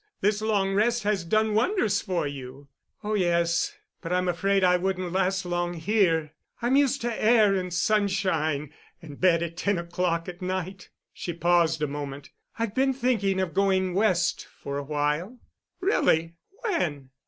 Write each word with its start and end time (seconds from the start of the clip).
This 0.19 0.41
long 0.41 0.73
rest 0.73 1.03
has 1.03 1.23
done 1.23 1.53
wonders 1.53 2.01
for 2.01 2.25
you." 2.25 2.69
"Oh, 3.03 3.13
yes. 3.13 3.77
But 4.01 4.11
I'm 4.11 4.27
afraid 4.27 4.63
I 4.63 4.75
wouldn't 4.75 5.11
last 5.11 5.45
long 5.45 5.75
here. 5.75 6.33
I'm 6.59 6.75
used 6.75 7.01
to 7.01 7.23
air 7.23 7.53
and 7.53 7.71
sunshine 7.71 8.73
and 8.99 9.21
bed 9.21 9.43
at 9.43 9.57
ten 9.57 9.77
o'clock 9.77 10.27
at 10.27 10.41
night." 10.41 10.89
She 11.13 11.33
paused 11.33 11.83
a 11.83 11.87
moment. 11.87 12.31
"I've 12.57 12.73
been 12.73 12.93
thinking 12.95 13.39
of 13.39 13.53
going 13.53 13.93
West 13.93 14.47
for 14.63 14.79
a 14.79 14.83
while." 14.83 15.37
"Really? 15.81 16.33
When?" 16.63 17.11